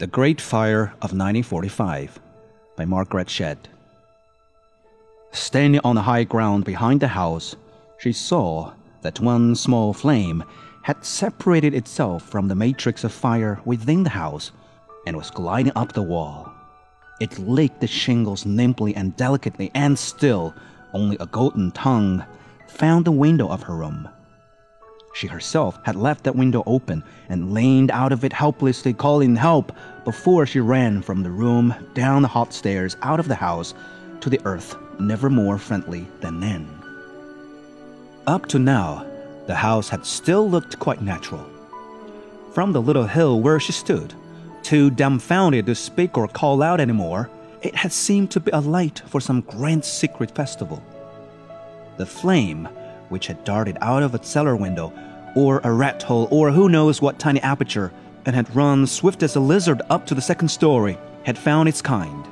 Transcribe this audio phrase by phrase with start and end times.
[0.00, 2.18] The Great Fire of 1945
[2.76, 3.68] by Margaret Shedd.
[5.30, 7.54] Standing on the high ground behind the house,
[7.98, 8.72] she saw
[9.02, 10.42] that one small flame
[10.82, 14.50] had separated itself from the matrix of fire within the house
[15.06, 16.52] and was gliding up the wall.
[17.20, 20.56] It licked the shingles nimbly and delicately, and still,
[20.92, 22.24] only a golden tongue
[22.66, 24.08] found the window of her room.
[25.14, 29.72] She herself had left that window open and leaned out of it helplessly, calling help
[30.04, 33.74] before she ran from the room, down the hot stairs, out of the house,
[34.20, 36.68] to the earth, never more friendly than then.
[38.26, 39.06] Up to now,
[39.46, 41.46] the house had still looked quite natural.
[42.52, 44.14] From the little hill where she stood,
[44.64, 47.30] too dumbfounded to speak or call out anymore,
[47.62, 50.82] it had seemed to be a light for some grand secret festival.
[51.98, 52.68] The flame,
[53.08, 54.92] which had darted out of a cellar window,
[55.34, 57.92] or a rat hole, or who knows what tiny aperture,
[58.26, 61.82] and had run swift as a lizard up to the second story, had found its
[61.82, 62.26] kind.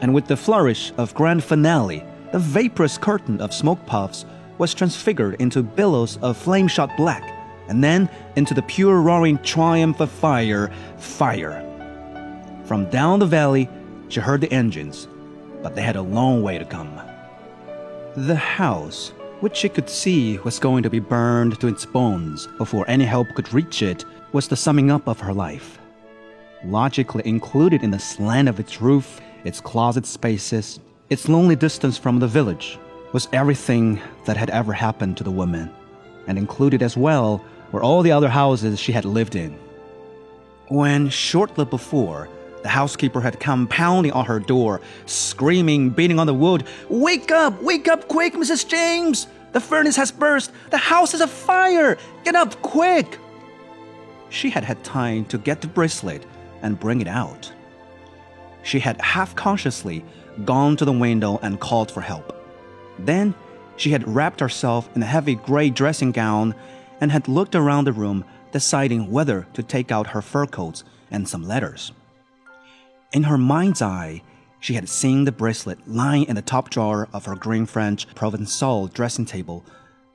[0.00, 4.24] And with the flourish of grand finale, the vaporous curtain of smoke puffs
[4.58, 7.22] was transfigured into billows of flame shot black,
[7.68, 11.68] and then into the pure roaring triumph of fire, fire.
[12.64, 13.68] From down the valley,
[14.08, 15.08] she heard the engines,
[15.62, 17.00] but they had a long way to come.
[18.16, 19.12] The house,
[19.42, 23.26] which she could see was going to be burned to its bones before any help
[23.34, 25.80] could reach it, was the summing up of her life.
[26.64, 30.78] Logically included in the slant of its roof, its closet spaces,
[31.10, 32.78] its lonely distance from the village,
[33.12, 35.68] was everything that had ever happened to the woman,
[36.28, 39.58] and included as well were all the other houses she had lived in.
[40.68, 42.28] When, shortly before,
[42.62, 47.60] the housekeeper had come pounding on her door, screaming, beating on the wood, Wake up!
[47.62, 48.66] Wake up quick, Mrs.
[48.66, 49.26] James!
[49.52, 50.52] The furnace has burst!
[50.70, 51.98] The house is afire!
[52.24, 53.18] Get up quick!
[54.30, 56.24] She had had time to get the bracelet
[56.62, 57.52] and bring it out.
[58.62, 60.04] She had half consciously
[60.44, 62.38] gone to the window and called for help.
[62.98, 63.34] Then
[63.76, 66.54] she had wrapped herself in a heavy gray dressing gown
[67.00, 71.28] and had looked around the room, deciding whether to take out her fur coats and
[71.28, 71.92] some letters.
[73.12, 74.22] In her mind's eye,
[74.58, 78.92] she had seen the bracelet lying in the top drawer of her green French Provençal
[78.92, 79.64] dressing table,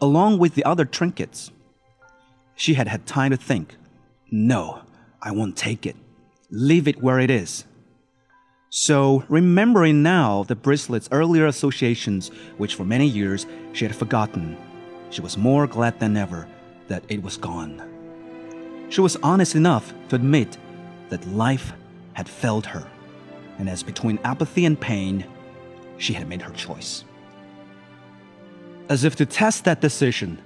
[0.00, 1.50] along with the other trinkets.
[2.54, 3.76] She had had time to think
[4.30, 4.82] no,
[5.22, 5.96] I won't take it.
[6.50, 7.64] Leave it where it is.
[8.68, 14.56] So, remembering now the bracelet's earlier associations, which for many years she had forgotten,
[15.10, 16.48] she was more glad than ever
[16.88, 17.80] that it was gone.
[18.88, 20.58] She was honest enough to admit
[21.10, 21.72] that life
[22.14, 22.86] had failed her,
[23.58, 25.24] and as between apathy and pain,
[25.98, 27.04] she had made her choice.
[28.88, 30.40] As if to test that decision,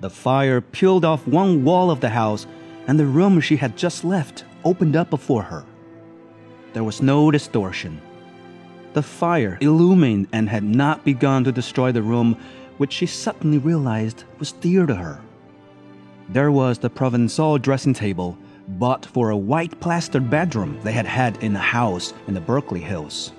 [0.00, 2.46] the fire peeled off one wall of the house,
[2.86, 5.64] and the room she had just left opened up before her.
[6.72, 8.00] There was no distortion.
[8.92, 12.36] The fire illumined and had not begun to destroy the room,
[12.78, 15.20] which she suddenly realized was dear to her.
[16.28, 21.42] There was the Provençal dressing table bought for a white plastered bedroom they had had
[21.42, 23.32] in a house in the Berkeley Hills.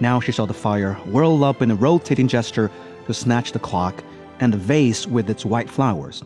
[0.00, 2.70] Now she saw the fire whirl up in a rotating gesture
[3.06, 4.02] to snatch the clock
[4.40, 6.22] and the vase with its white flowers.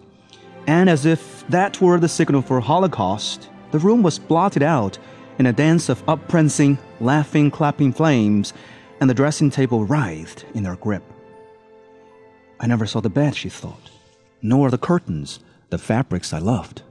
[0.67, 4.99] And as if that were the signal for Holocaust, the room was blotted out
[5.39, 8.53] in a dance of upprancing, laughing, clapping flames,
[9.01, 11.03] and the dressing table writhed in their grip.
[12.61, 13.91] I never saw the bed, she thought,
[14.41, 16.83] nor the curtains, the fabrics I loved.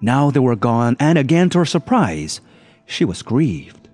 [0.00, 2.40] Now they were gone, and again to her surprise,
[2.86, 3.88] she was grieved.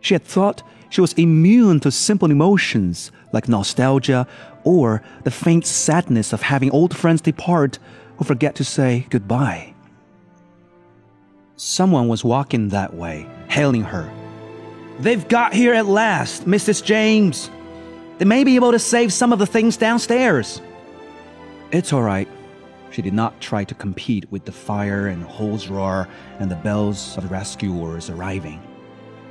[0.00, 4.26] She had thought she was immune to simple emotions like nostalgia
[4.64, 7.78] or the faint sadness of having old friends depart
[8.16, 9.74] who forget to say goodbye.
[11.56, 14.12] Someone was walking that way, hailing her.
[14.98, 16.84] They've got here at last, Mrs.
[16.84, 17.50] James.
[18.18, 20.60] They may be able to save some of the things downstairs.
[21.70, 22.28] It's all right,
[22.92, 26.08] she did not try to compete with the fire and hose roar
[26.38, 28.60] and the bells of the rescuers arriving.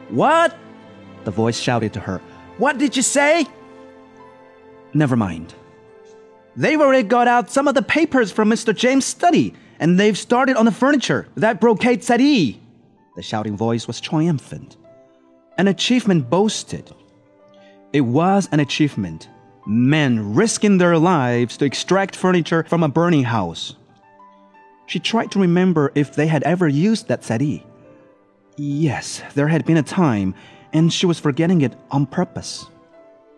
[0.10, 0.56] What?
[1.24, 2.20] The voice shouted to her.
[2.58, 3.46] What did you say?
[4.94, 5.54] Never mind.
[6.56, 8.76] They've already got out some of the papers from Mr.
[8.76, 12.60] James' study, and they've started on the furniture, that brocade settee.
[13.16, 14.78] The shouting voice was triumphant.
[15.58, 16.92] An achievement boasted.
[17.94, 19.30] It was an achievement
[19.72, 23.76] men risking their lives to extract furniture from a burning house.
[24.86, 27.66] She tried to remember if they had ever used that settee.
[28.58, 30.36] Yes, there had been a time,
[30.74, 32.66] and she was forgetting it on purpose.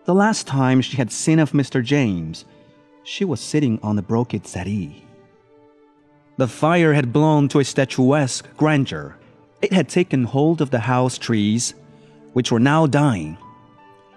[0.06, 1.84] The last time she had seen of Mr.
[1.84, 2.44] James,
[3.04, 5.04] she was sitting on the brocade settee.
[6.36, 9.16] The fire had blown to a statuesque grandeur,
[9.62, 11.74] It had taken hold of the house trees,
[12.32, 13.38] which were now dying.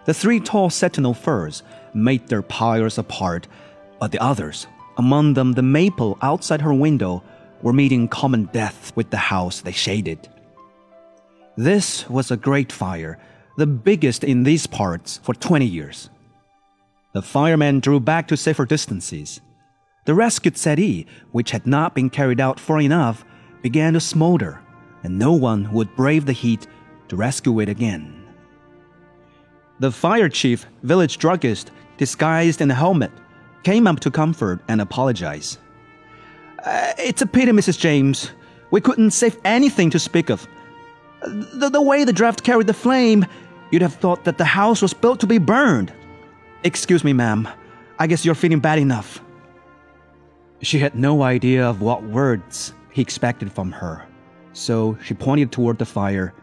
[0.05, 1.63] The three tall sentinel firs
[1.93, 3.47] made their pyres apart,
[3.99, 4.67] but the others,
[4.97, 7.23] among them the maple outside her window,
[7.61, 10.27] were meeting common death with the house they shaded.
[11.55, 13.17] This was a great fire,
[13.57, 16.09] the biggest in these parts for 20 years.
[17.13, 19.41] The firemen drew back to safer distances.
[20.05, 23.25] The rescued settee, which had not been carried out far enough,
[23.63, 24.59] began to smolder,
[25.03, 26.67] and no one would brave the heat
[27.07, 28.16] to rescue it again.
[29.79, 33.11] The fire chief, village druggist, disguised in a helmet,
[33.63, 35.57] came up to comfort and apologize.
[36.63, 37.77] Uh, it's a pity, Mrs.
[37.77, 38.31] James.
[38.71, 40.47] We couldn't save anything to speak of.
[41.21, 43.25] The, the way the draft carried the flame,
[43.71, 45.93] you'd have thought that the house was built to be burned.
[46.63, 47.47] Excuse me, ma'am.
[47.99, 49.21] I guess you're feeling bad enough.
[50.61, 54.05] She had no idea of what words he expected from her,
[54.53, 56.33] so she pointed toward the fire,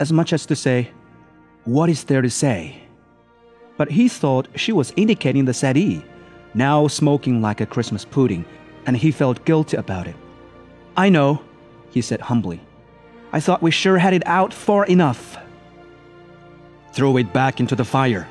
[0.00, 0.90] as much as to say,
[1.68, 2.80] What is there to say?
[3.76, 6.02] But he thought she was indicating the settee,
[6.54, 8.46] now smoking like a Christmas pudding,
[8.86, 10.16] and he felt guilty about it.
[10.96, 11.42] I know,
[11.90, 12.62] he said humbly.
[13.34, 15.36] I thought we sure had it out far enough.
[16.94, 18.26] Throw it back into the fire,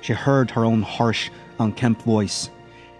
[0.00, 1.28] she heard her own harsh,
[1.60, 2.48] unkempt voice,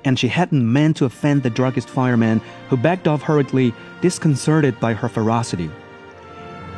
[0.04, 3.72] and she hadn't meant to offend the druggist fireman who backed off hurriedly,
[4.02, 5.70] disconcerted by her ferocity.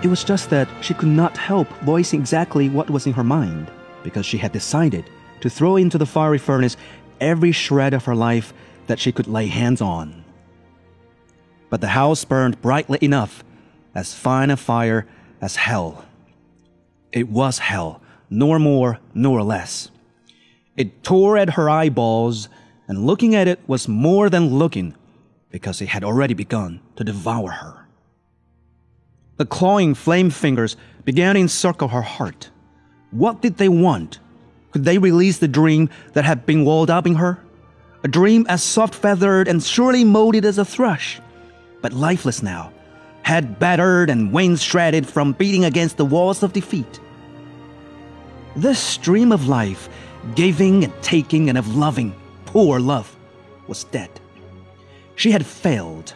[0.04, 3.70] It was just that she could not help voicing exactly what was in her mind,
[4.02, 5.08] because she had decided
[5.40, 6.76] to throw into the fiery furnace
[7.22, 8.52] every shred of her life
[8.86, 10.22] that she could lay hands on.
[11.70, 13.42] But the house burned brightly enough,
[13.94, 15.06] as fine a fire
[15.40, 16.04] as hell.
[17.10, 19.90] It was hell, nor more nor less.
[20.76, 22.50] It tore at her eyeballs,
[22.86, 24.94] and looking at it was more than looking,
[25.50, 27.83] because it had already begun to devour her.
[29.36, 32.50] The clawing flame fingers began to encircle her heart.
[33.10, 34.20] What did they want?
[34.70, 37.38] Could they release the dream that had been walled up in her?
[38.02, 41.20] A dream as soft feathered and surely molded as a thrush,
[41.80, 42.72] but lifeless now,
[43.22, 47.00] head battered and wings shredded from beating against the walls of defeat.
[48.56, 49.88] This stream of life
[50.34, 52.14] giving and taking and of loving,
[52.46, 53.16] poor love,
[53.66, 54.10] was dead.
[55.16, 56.14] She had failed,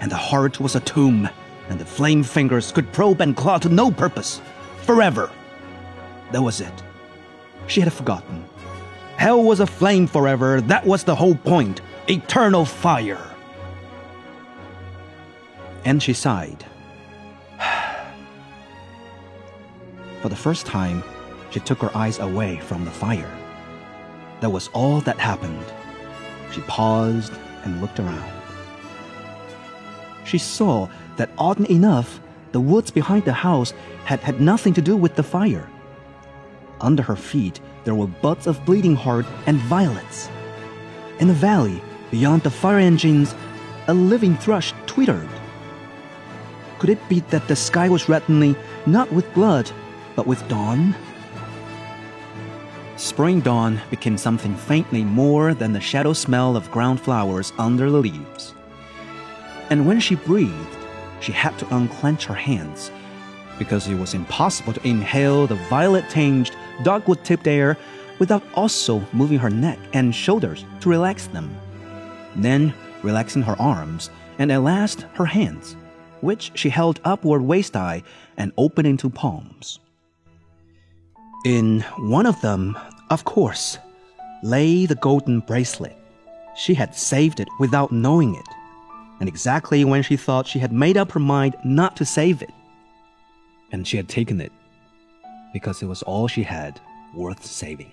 [0.00, 1.28] and the heart was a tomb,
[1.72, 4.42] and the flame fingers could probe and claw to no purpose,
[4.82, 5.30] forever.
[6.30, 6.82] That was it.
[7.66, 8.44] She had forgotten.
[9.16, 13.24] Hell was aflame forever, that was the whole point eternal fire.
[15.86, 16.62] And she sighed.
[20.20, 21.02] For the first time,
[21.50, 23.34] she took her eyes away from the fire.
[24.40, 25.64] That was all that happened.
[26.52, 27.32] She paused
[27.64, 28.30] and looked around.
[30.24, 32.20] She saw that, odd enough,
[32.52, 33.72] the woods behind the house
[34.04, 35.68] had had nothing to do with the fire.
[36.80, 40.28] Under her feet, there were buds of bleeding heart and violets.
[41.18, 43.34] In the valley, beyond the fire engines,
[43.88, 45.28] a living thrush twittered.
[46.78, 48.56] Could it be that the sky was reddening
[48.86, 49.70] not with blood,
[50.16, 50.94] but with dawn?
[52.96, 57.98] Spring dawn became something faintly more than the shadow smell of ground flowers under the
[57.98, 58.54] leaves.
[59.70, 60.76] And when she breathed,
[61.22, 62.90] she had to unclench her hands
[63.58, 66.50] because it was impossible to inhale the violet tinged,
[66.82, 67.76] dogwood tipped air
[68.18, 71.54] without also moving her neck and shoulders to relax them.
[72.36, 75.76] Then, relaxing her arms, and at last her hands,
[76.20, 78.02] which she held upward waist high
[78.36, 79.78] and opened into palms.
[81.44, 82.78] In one of them,
[83.10, 83.78] of course,
[84.42, 85.96] lay the golden bracelet.
[86.56, 88.48] She had saved it without knowing it,
[89.22, 92.50] and exactly when she thought she had made up her mind not to save it.
[93.70, 94.50] And she had taken it
[95.52, 96.80] because it was all she had
[97.14, 97.92] worth saving.